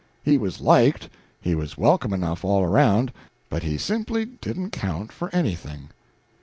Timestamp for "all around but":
2.43-3.61